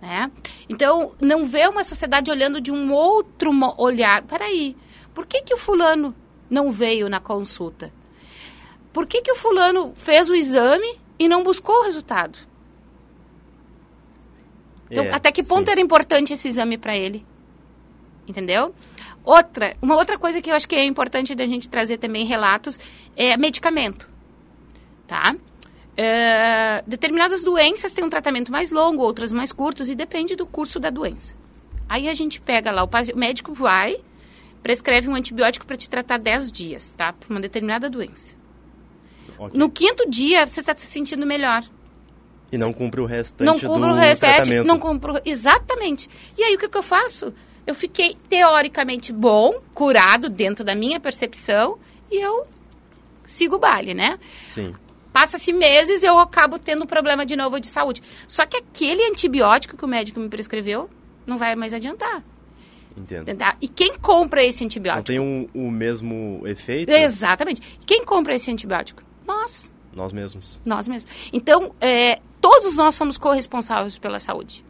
[0.00, 0.30] Né?
[0.68, 4.22] Então, não vê uma sociedade olhando de um outro olhar.
[4.22, 4.76] Peraí,
[5.14, 6.14] por que, que o fulano
[6.48, 7.92] não veio na consulta?
[8.92, 12.38] Por que, que o fulano fez o exame e não buscou o resultado?
[14.90, 15.72] Então, é, até que ponto sim.
[15.72, 17.24] era importante esse exame para ele?
[18.28, 18.74] Entendeu?
[19.24, 22.78] Outra, uma outra coisa que eu acho que é importante da gente trazer também relatos
[23.16, 24.08] é medicamento,
[25.06, 25.34] tá?
[25.96, 30.78] É, determinadas doenças têm um tratamento mais longo, outras mais curtos e depende do curso
[30.78, 31.34] da doença.
[31.88, 33.96] Aí a gente pega lá, o, o médico vai,
[34.62, 37.12] prescreve um antibiótico para te tratar 10 dias, tá?
[37.12, 38.34] Para uma determinada doença.
[39.38, 39.58] Okay.
[39.58, 41.64] No quinto dia, você está se sentindo melhor.
[42.50, 46.08] E não cumpre o restante não cumpre do o restante, Não cumpre, exatamente.
[46.36, 47.34] E aí o que, que eu faço?
[47.68, 51.78] Eu fiquei teoricamente bom, curado dentro da minha percepção
[52.10, 52.46] e eu
[53.26, 54.18] sigo o baile, né?
[54.48, 54.74] Sim.
[55.12, 58.02] Passa-se meses eu acabo tendo problema de novo de saúde.
[58.26, 60.88] Só que aquele antibiótico que o médico me prescreveu
[61.26, 62.24] não vai mais adiantar.
[62.96, 63.28] Entendo.
[63.60, 65.00] E quem compra esse antibiótico?
[65.00, 66.90] Não tem um, o mesmo efeito?
[66.90, 67.60] Exatamente.
[67.84, 69.02] Quem compra esse antibiótico?
[69.26, 69.70] Nós.
[69.92, 70.58] Nós mesmos.
[70.64, 71.12] Nós mesmos.
[71.34, 74.64] Então, é, todos nós somos corresponsáveis pela saúde.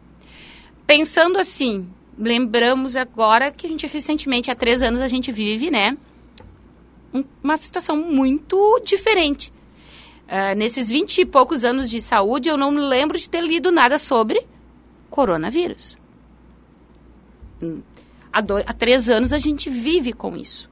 [0.85, 1.87] Pensando assim,
[2.19, 5.97] lembramos agora que a gente recentemente, há três anos, a gente vive, né?
[7.43, 9.51] uma situação muito diferente.
[10.27, 13.71] Uh, nesses vinte e poucos anos de saúde, eu não me lembro de ter lido
[13.71, 14.45] nada sobre
[15.09, 15.97] coronavírus.
[17.61, 17.81] Hum,
[18.31, 20.69] há, dois, há três anos a gente vive com isso.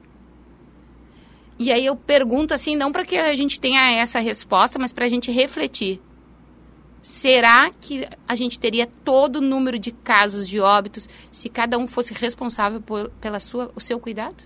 [1.58, 5.06] E aí eu pergunto assim, não para que a gente tenha essa resposta, mas para
[5.06, 6.00] a gente refletir.
[7.10, 11.88] Será que a gente teria todo o número de casos de óbitos se cada um
[11.88, 14.44] fosse responsável por, pela sua, o seu cuidado?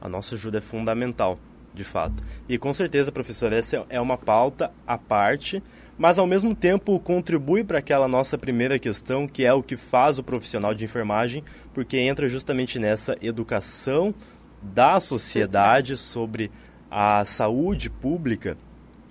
[0.00, 1.36] A nossa ajuda é fundamental,
[1.74, 2.22] de fato.
[2.48, 5.60] E com certeza, professor, essa é uma pauta à parte,
[5.98, 10.20] mas ao mesmo tempo contribui para aquela nossa primeira questão, que é o que faz
[10.20, 11.42] o profissional de enfermagem,
[11.74, 14.14] porque entra justamente nessa educação
[14.62, 16.52] da sociedade sobre
[16.88, 18.56] a saúde pública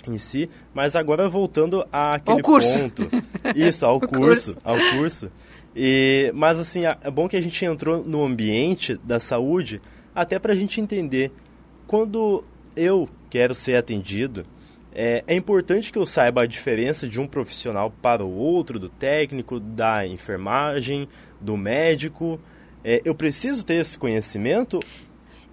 [0.09, 3.09] em si, mas agora voltando àquele ponto.
[3.55, 5.31] Isso, ao curso, curso, ao curso.
[5.75, 9.81] E, mas assim, é bom que a gente entrou no ambiente da saúde
[10.13, 11.31] até para a gente entender
[11.87, 12.43] quando
[12.75, 14.45] eu quero ser atendido,
[14.93, 18.89] é, é, importante que eu saiba a diferença de um profissional para o outro, do
[18.89, 21.07] técnico, da enfermagem,
[21.39, 22.39] do médico.
[22.83, 24.81] É, eu preciso ter esse conhecimento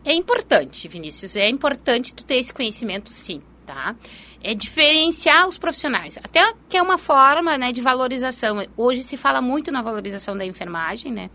[0.04, 3.94] é importante, Vinícius, é importante tu ter esse conhecimento sim, tá?
[4.42, 8.64] É diferenciar os profissionais, até que é uma forma né, de valorização.
[8.76, 11.30] Hoje se fala muito na valorização da enfermagem, né?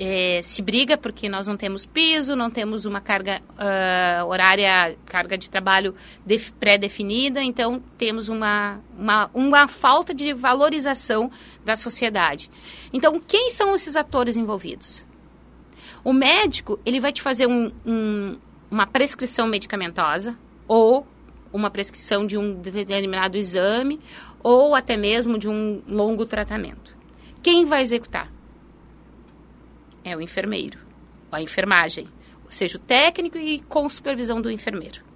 [0.00, 5.36] É, se briga porque nós não temos piso, não temos uma carga uh, horária, carga
[5.36, 5.92] de trabalho
[6.60, 11.32] pré-definida, então temos uma, uma, uma falta de valorização
[11.64, 12.48] da sociedade.
[12.92, 15.04] Então, quem são esses atores envolvidos?
[16.04, 18.38] O médico, ele vai te fazer um, um,
[18.70, 21.04] uma prescrição medicamentosa ou
[21.52, 24.00] uma prescrição de um determinado exame
[24.42, 26.96] ou até mesmo de um longo tratamento.
[27.42, 28.30] Quem vai executar?
[30.04, 30.78] É o enfermeiro,
[31.30, 32.06] a enfermagem,
[32.44, 35.08] ou seja, o técnico e com supervisão do enfermeiro.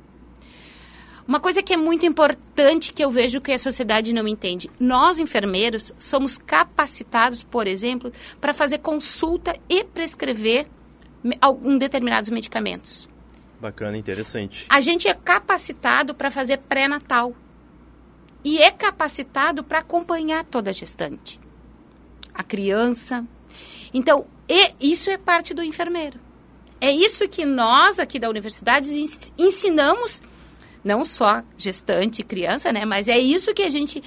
[1.26, 5.18] Uma coisa que é muito importante que eu vejo que a sociedade não entende: nós
[5.18, 10.66] enfermeiros somos capacitados, por exemplo, para fazer consulta e prescrever
[11.62, 13.08] um determinados medicamentos.
[13.62, 14.66] Bacana, interessante.
[14.68, 17.32] A gente é capacitado para fazer pré-natal
[18.42, 21.38] e é capacitado para acompanhar toda a gestante,
[22.34, 23.24] a criança.
[23.94, 24.26] Então,
[24.80, 26.18] isso é parte do enfermeiro.
[26.80, 28.90] É isso que nós aqui da universidade
[29.38, 30.20] ensinamos
[30.82, 32.84] não só gestante e criança, né?
[32.84, 34.02] Mas é isso que a gente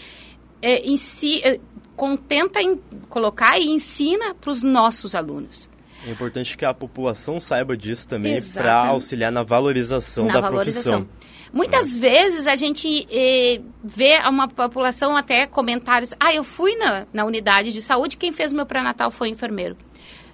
[0.61, 1.61] é, si, é,
[1.95, 2.75] contenta em
[3.07, 5.69] colocar e ensina para os nossos alunos.
[6.07, 11.05] É importante que a população saiba disso também para auxiliar na valorização na da valorização.
[11.05, 11.35] profissão.
[11.51, 11.99] Muitas é.
[11.99, 16.13] vezes a gente eh, vê uma população até comentários.
[16.19, 19.75] Ah, eu fui na, na unidade de saúde, quem fez meu pré-natal foi o enfermeiro.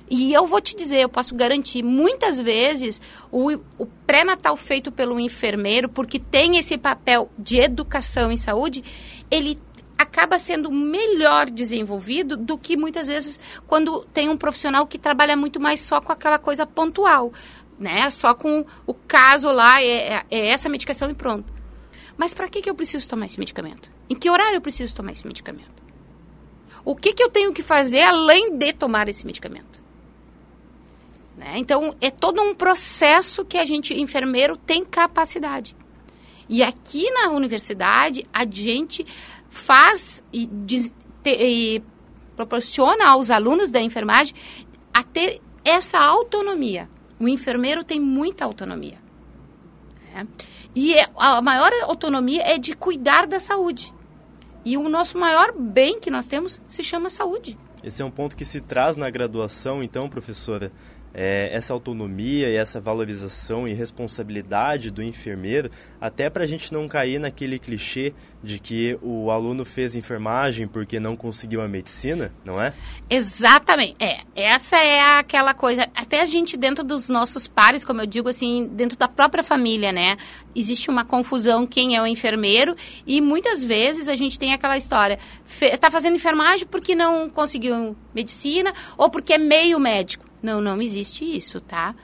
[0.09, 5.17] E eu vou te dizer, eu posso garantir, muitas vezes o, o pré-natal feito pelo
[5.17, 8.83] enfermeiro, porque tem esse papel de educação em saúde,
[9.31, 9.57] ele
[10.01, 15.59] acaba sendo melhor desenvolvido do que muitas vezes quando tem um profissional que trabalha muito
[15.59, 17.31] mais só com aquela coisa pontual,
[17.79, 18.09] né?
[18.11, 21.51] Só com o caso lá, é, é, é essa medicação e pronto.
[22.17, 23.91] Mas para que, que eu preciso tomar esse medicamento?
[24.09, 25.81] Em que horário eu preciso tomar esse medicamento?
[26.83, 29.81] O que, que eu tenho que fazer além de tomar esse medicamento?
[31.37, 31.53] Né?
[31.57, 35.75] Então, é todo um processo que a gente, enfermeiro, tem capacidade.
[36.47, 39.05] E aqui na universidade, a gente
[39.51, 41.83] faz e, diz, te, e
[42.35, 44.33] proporciona aos alunos da enfermagem
[44.91, 46.89] a ter essa autonomia.
[47.19, 48.97] O enfermeiro tem muita autonomia.
[50.11, 50.27] Né?
[50.73, 53.93] E é, a maior autonomia é de cuidar da saúde.
[54.65, 57.57] E o nosso maior bem que nós temos se chama saúde.
[57.83, 60.71] Esse é um ponto que se traz na graduação, então, professora,
[61.13, 65.69] é, essa autonomia e essa valorização e responsabilidade do enfermeiro,
[65.99, 70.99] até para a gente não cair naquele clichê de que o aluno fez enfermagem porque
[70.99, 72.73] não conseguiu a medicina, não é?
[73.09, 73.95] Exatamente.
[73.99, 75.87] É, essa é aquela coisa.
[75.95, 79.91] Até a gente dentro dos nossos pares, como eu digo assim, dentro da própria família,
[79.91, 80.17] né?
[80.55, 85.19] Existe uma confusão quem é o enfermeiro e muitas vezes a gente tem aquela história.
[85.61, 90.30] Está fazendo enfermagem porque não conseguiu medicina ou porque é meio médico.
[90.41, 91.95] Não, não existe isso, tá?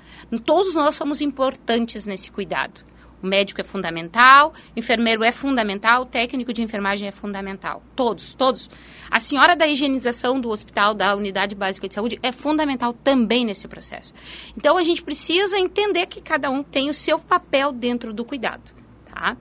[0.46, 2.86] Todos nós somos importantes nesse cuidado.
[3.22, 7.82] O médico é fundamental, o enfermeiro é fundamental, o técnico de enfermagem é fundamental.
[7.96, 8.70] Todos, todos.
[9.10, 13.68] A senhora da higienização do hospital, da unidade básica de saúde, é fundamental também nesse
[13.68, 14.14] processo.
[14.56, 18.72] Então, a gente precisa entender que cada um tem o seu papel dentro do cuidado.
[19.12, 19.36] Tá?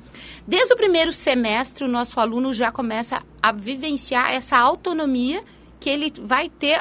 [0.46, 5.44] Desde o primeiro semestre, o nosso aluno já começa a vivenciar essa autonomia
[5.78, 6.80] que ele vai ter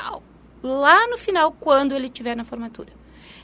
[0.66, 2.92] lá no final, quando ele estiver na formatura.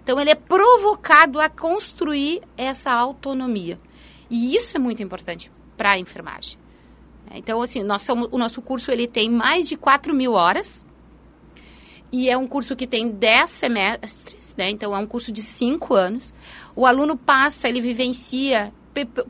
[0.03, 3.79] Então, ele é provocado a construir essa autonomia.
[4.29, 6.57] E isso é muito importante para a enfermagem.
[7.34, 10.86] Então, assim, o nosso curso ele tem mais de 4 mil horas.
[12.12, 14.69] E é um curso que tem 10 semestres, né?
[14.69, 16.34] Então, é um curso de 5 anos.
[16.75, 18.73] O aluno passa, ele vivencia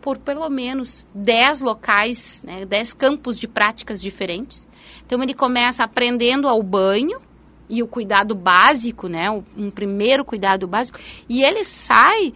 [0.01, 2.65] por pelo menos 10 locais, né?
[2.65, 4.67] 10 campos de práticas diferentes.
[5.05, 7.21] Então, ele começa aprendendo ao banho,
[7.71, 9.31] e o cuidado básico, né?
[9.31, 10.99] Um primeiro cuidado básico.
[11.29, 12.33] E ele sai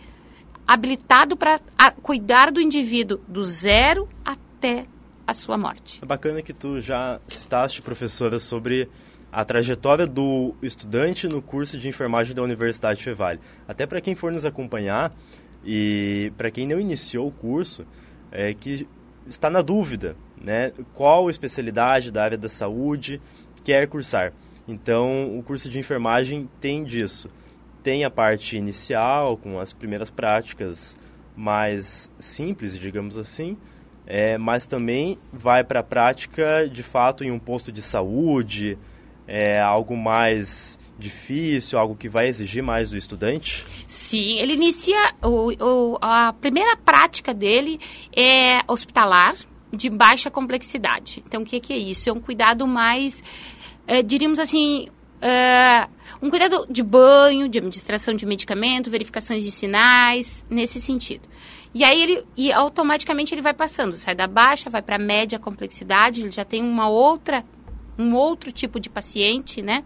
[0.66, 1.60] habilitado para
[2.02, 4.86] cuidar do indivíduo do zero até
[5.28, 6.00] a sua morte.
[6.02, 8.90] É bacana que tu já citaste, professora, sobre
[9.30, 13.42] a trajetória do estudante no curso de enfermagem da Universidade Fevale.
[13.68, 15.14] Até para quem for nos acompanhar
[15.66, 17.86] e para quem não iniciou o curso,
[18.32, 18.88] é que
[19.28, 20.72] está na dúvida, né?
[20.94, 23.22] Qual especialidade da área da saúde
[23.66, 24.32] quer cursar?
[24.68, 27.30] Então, o curso de enfermagem tem disso.
[27.84, 30.98] Tem a parte inicial, com as primeiras práticas
[31.36, 33.58] mais simples, digamos assim,
[34.08, 38.78] é, mas também vai para a prática, de fato, em um posto de saúde,
[39.28, 43.66] é, algo mais difícil, algo que vai exigir mais do estudante?
[43.86, 47.80] Sim, ele inicia, o, o, a primeira prática dele
[48.16, 49.36] é hospitalar,
[49.74, 51.22] de baixa complexidade.
[51.28, 52.10] Então, o que, que é isso?
[52.10, 53.22] É um cuidado mais
[53.88, 54.88] é, diríamos assim,
[55.22, 55.88] é,
[56.22, 61.28] um cuidado de banho, de administração de medicamento, verificações de sinais, nesse sentido.
[61.74, 65.38] E aí ele e automaticamente ele vai passando, sai da baixa, vai para a média
[65.38, 67.44] complexidade, ele já tem uma outra
[67.98, 69.84] um outro tipo de paciente, né?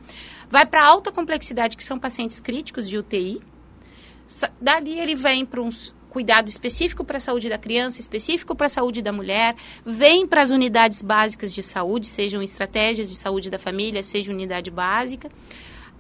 [0.50, 3.42] Vai para alta complexidade, que são pacientes críticos de UTI.
[4.60, 8.70] Dali ele vem para uns cuidado específico para a saúde da criança, específico para a
[8.70, 13.60] saúde da mulher, vem para as unidades básicas de saúde, sejam estratégias de saúde da
[13.60, 15.30] família, seja unidade básica.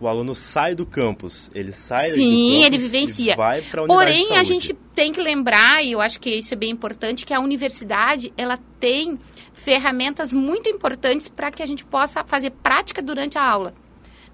[0.01, 3.35] O aluno sai do campus, ele sai Sim, do campus ele vivencia.
[3.35, 6.57] vai para a Porém, a gente tem que lembrar, e eu acho que isso é
[6.57, 9.19] bem importante, que a universidade ela tem
[9.53, 13.73] ferramentas muito importantes para que a gente possa fazer prática durante a aula.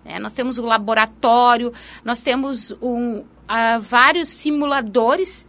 [0.06, 5.48] É, nós temos o laboratório, nós temos um, uh, vários simuladores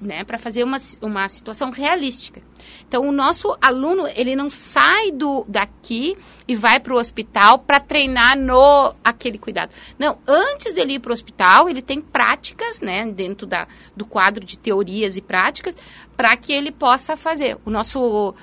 [0.00, 2.40] né, para fazer uma, uma situação realística.
[2.86, 6.16] Então, o nosso aluno, ele não sai do, daqui
[6.48, 9.70] e vai para o hospital para treinar no aquele cuidado.
[9.98, 14.44] Não, antes dele ir para o hospital, ele tem práticas, né, dentro da, do quadro
[14.44, 15.76] de teorias e práticas,
[16.16, 17.58] para que ele possa fazer.
[17.64, 18.34] O nosso,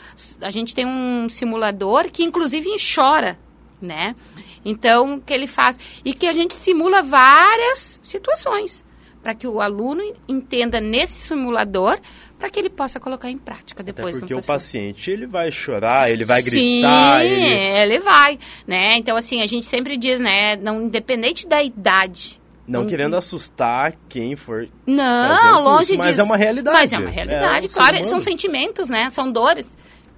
[0.41, 3.39] a gente tem um simulador que, inclusive, chora,
[3.81, 4.15] né?
[4.63, 8.85] Então, que ele faz e que a gente simula várias situações
[9.23, 11.97] para que o aluno entenda nesse simulador
[12.37, 14.17] para que ele possa colocar em prática depois.
[14.17, 17.93] Até porque o paciente ele vai chorar, ele vai Sim, gritar, ele...
[17.93, 18.97] ele vai, né?
[18.97, 22.41] Então assim a gente sempre diz, né, não independente da idade.
[22.67, 24.67] Não, não querendo assustar quem for.
[24.85, 25.99] Não, curso, longe disso.
[25.99, 26.77] Mas é uma realidade.
[26.77, 28.05] Mas é uma realidade, é um claro.
[28.05, 29.09] São sentimentos, né?
[29.09, 29.77] São dores.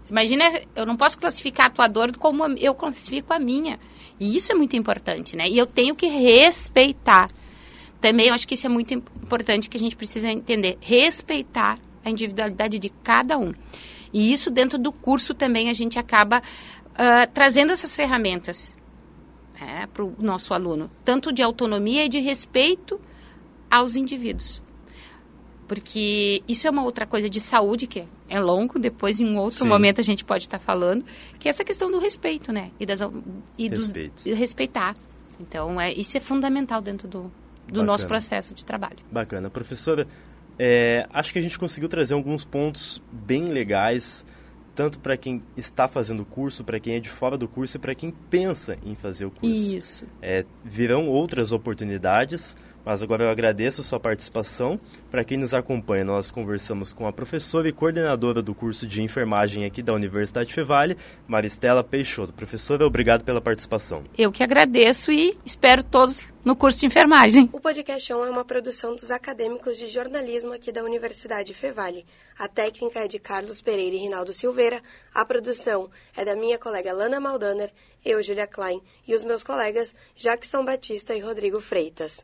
[0.10, 0.44] Imagina,
[0.76, 3.80] eu não posso classificar a tua dor como eu classifico a minha.
[4.20, 5.46] E isso é muito importante, né?
[5.48, 7.28] E eu tenho que respeitar
[8.02, 12.10] também eu acho que isso é muito importante que a gente precisa entender, respeitar a
[12.10, 13.54] individualidade de cada um.
[14.14, 18.76] E isso dentro do curso também a gente acaba uh, trazendo essas ferramentas.
[19.60, 23.00] né, para o nosso aluno, tanto de autonomia e de respeito
[23.70, 24.62] aos indivíduos.
[25.68, 29.64] Porque isso é uma outra coisa de saúde que é longo, depois em um outro
[29.64, 29.68] Sim.
[29.68, 31.04] momento a gente pode estar falando,
[31.40, 32.72] que é essa questão do respeito, né?
[32.80, 33.02] E, das,
[33.58, 34.14] e Respeito.
[34.16, 34.96] dos, e respeitar.
[35.40, 37.32] Então, é, isso é fundamental dentro do,
[37.68, 38.98] do nosso processo de trabalho.
[39.12, 39.50] Bacana.
[39.50, 40.08] Professora,
[40.58, 44.26] é, acho que a gente conseguiu trazer alguns pontos bem legais,
[44.74, 47.80] tanto para quem está fazendo o curso, para quem é de fora do curso e
[47.80, 49.78] para quem pensa em fazer o curso.
[49.78, 50.06] Isso.
[50.22, 52.56] É, virão outras oportunidades,
[52.86, 54.80] mas agora eu agradeço a sua participação.
[55.10, 59.66] Para quem nos acompanha, nós conversamos com a professora e coordenadora do curso de enfermagem
[59.66, 60.96] aqui da Universidade Fevale,
[61.28, 62.32] Maristela Peixoto.
[62.32, 64.04] Professora, obrigado pela participação.
[64.16, 67.50] Eu que agradeço e espero todos no curso de enfermagem.
[67.52, 72.06] O podcast é uma produção dos acadêmicos de jornalismo aqui da Universidade Fevale.
[72.38, 74.80] A técnica é de Carlos Pereira e Rinaldo Silveira.
[75.12, 77.72] A produção é da minha colega Lana Maldaner,
[78.06, 82.24] eu, Julia Klein, e os meus colegas Jackson Batista e Rodrigo Freitas.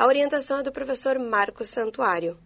[0.00, 2.38] A orientação é do professor Marcos Santuário.